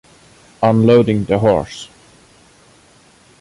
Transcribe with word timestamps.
Unloading 0.63 1.25
the 1.25 1.37
horse. 1.37 1.87